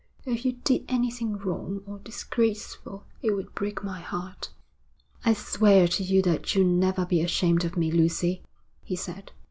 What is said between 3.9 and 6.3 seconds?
heart.' 'I swear to you